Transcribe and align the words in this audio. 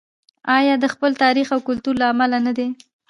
آیا 0.57 0.75
د 0.79 0.85
خپل 0.93 1.11
تاریخ 1.23 1.47
او 1.55 1.59
کلتور 1.67 1.95
له 2.01 2.05
امله 2.13 2.37
نه 2.47 2.51
دی؟ 2.57 2.67